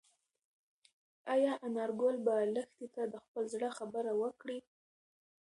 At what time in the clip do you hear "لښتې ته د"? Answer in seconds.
2.53-3.15